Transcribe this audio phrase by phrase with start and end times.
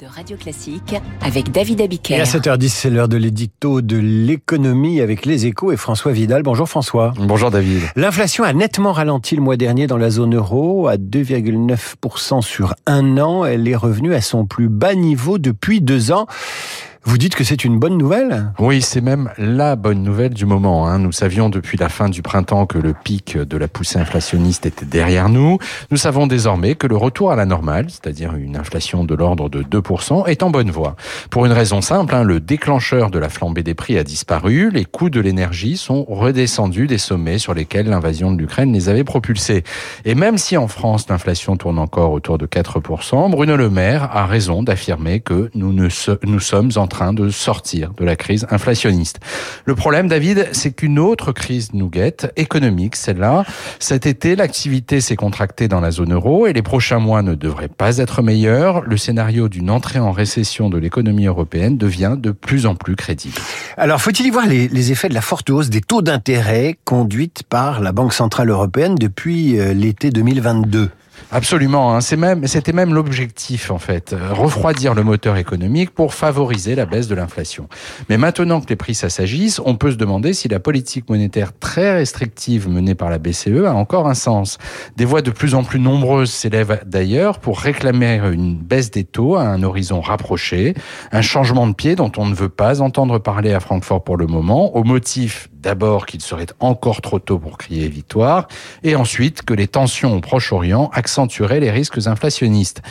[0.00, 2.14] de Radio Classique avec David Abiker.
[2.14, 6.44] Et à 7h10, c'est l'heure de l'édicto de l'économie avec les échos et François Vidal.
[6.44, 7.12] Bonjour François.
[7.18, 7.80] Bonjour David.
[7.96, 13.18] L'inflation a nettement ralenti le mois dernier dans la zone euro à 2,9% sur un
[13.18, 13.44] an.
[13.44, 16.26] Elle est revenue à son plus bas niveau depuis deux ans.
[17.08, 20.88] Vous dites que c'est une bonne nouvelle Oui, c'est même la bonne nouvelle du moment.
[20.88, 20.98] Hein.
[20.98, 24.84] Nous savions depuis la fin du printemps que le pic de la poussée inflationniste était
[24.84, 25.58] derrière nous.
[25.92, 29.62] Nous savons désormais que le retour à la normale, c'est-à-dire une inflation de l'ordre de
[29.62, 30.96] 2%, est en bonne voie.
[31.30, 34.84] Pour une raison simple, hein, le déclencheur de la flambée des prix a disparu, les
[34.84, 39.62] coûts de l'énergie sont redescendus des sommets sur lesquels l'invasion de l'Ukraine les avait propulsés.
[40.04, 44.26] Et même si en France l'inflation tourne encore autour de 4%, Bruno Le Maire a
[44.26, 45.86] raison d'affirmer que nous, ne
[46.24, 49.20] nous sommes en train de sortir de la crise inflationniste.
[49.64, 53.44] Le problème, David, c'est qu'une autre crise nous guette, économique, celle-là.
[53.78, 57.68] Cet été, l'activité s'est contractée dans la zone euro et les prochains mois ne devraient
[57.68, 58.80] pas être meilleurs.
[58.82, 63.36] Le scénario d'une entrée en récession de l'économie européenne devient de plus en plus crédible.
[63.76, 67.42] Alors, faut-il y voir les, les effets de la forte hausse des taux d'intérêt conduite
[67.48, 70.90] par la Banque Centrale Européenne depuis euh, l'été 2022
[71.32, 72.00] Absolument, hein.
[72.00, 76.86] c'est même, c'était même l'objectif en fait, euh, refroidir le moteur économique pour favoriser la
[76.86, 77.68] baisse de l'inflation.
[78.08, 81.96] Mais maintenant que les prix s'assagissent, on peut se demander si la politique monétaire très
[81.96, 84.58] restrictive menée par la BCE a encore un sens.
[84.96, 89.36] Des voix de plus en plus nombreuses s'élèvent d'ailleurs pour réclamer une baisse des taux
[89.36, 90.74] à un horizon rapproché,
[91.12, 94.26] un changement de pied dont on ne veut pas entendre parler à Francfort pour le
[94.26, 98.46] moment, au motif d'abord qu'il serait encore trop tôt pour crier victoire,
[98.84, 102.82] et ensuite que les tensions au Proche-Orient accentueraient les risques inflationnistes.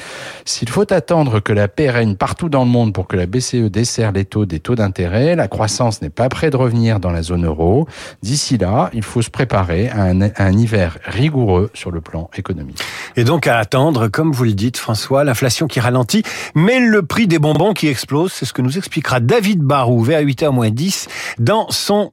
[0.43, 3.71] S'il faut attendre que la paix règne partout dans le monde pour que la BCE
[3.71, 7.23] desserre les taux des taux d'intérêt, la croissance n'est pas près de revenir dans la
[7.23, 7.87] zone euro.
[8.21, 12.29] D'ici là, il faut se préparer à un, à un hiver rigoureux sur le plan
[12.35, 12.81] économique.
[13.15, 16.23] Et donc à attendre, comme vous le dites François, l'inflation qui ralentit,
[16.55, 20.21] mais le prix des bonbons qui explose, c'est ce que nous expliquera David Barou vers
[20.21, 21.07] 8h10
[21.39, 22.11] dans son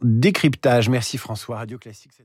[0.89, 2.23] Merci François, Radio Classique.